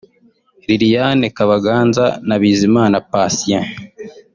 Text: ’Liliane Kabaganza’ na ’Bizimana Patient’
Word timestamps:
’Liliane 0.67 1.27
Kabaganza’ 1.35 2.05
na 2.27 2.35
’Bizimana 2.41 2.95
Patient’ 3.11 3.67